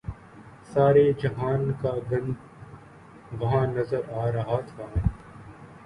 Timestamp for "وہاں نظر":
3.39-4.01